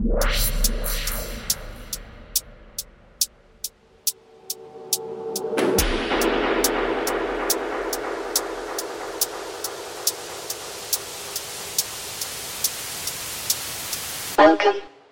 Welcome 0.00 0.30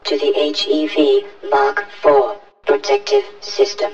to 0.05 0.17
the 0.17 0.33
HEV 0.55 1.51
Mark 1.51 1.85
IV 2.05 2.39
protective 2.65 3.25
system. 3.41 3.91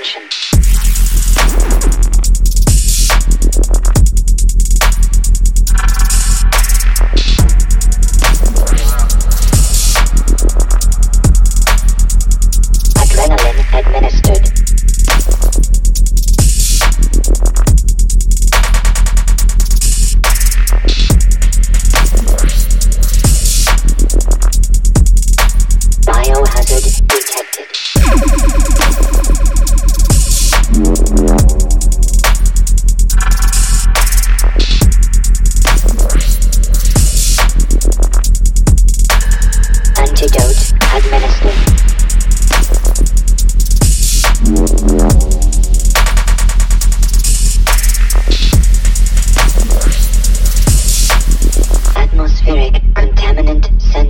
attention. 0.00 0.57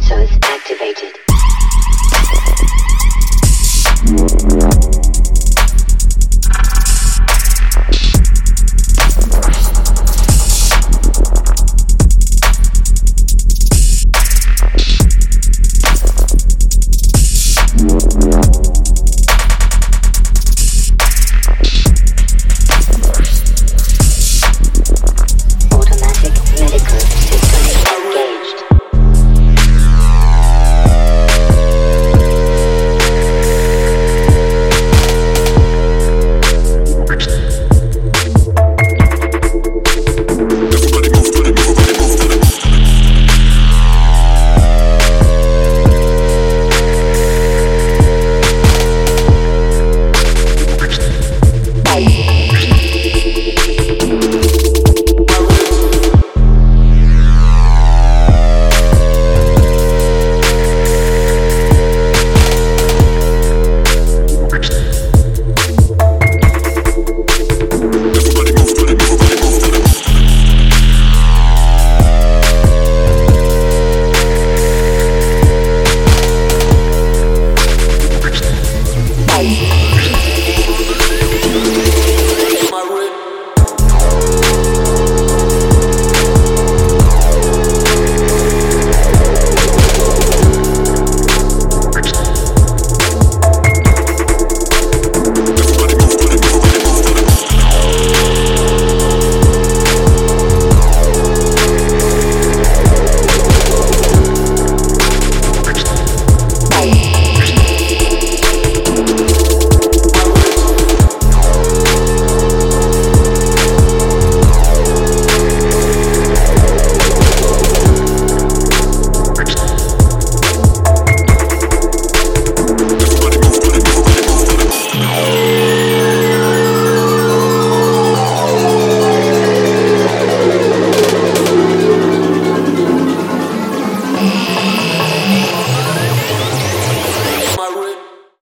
sensors 0.01 0.39
activated. 0.45 1.28